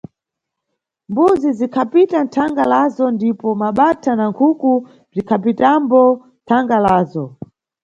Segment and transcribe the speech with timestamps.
[1.09, 4.71] Mbuzi zikhapita nʼthanga lazo ndipo mabatha na nkhuku
[5.11, 7.25] bzikhapitambo nʼthanga lazo.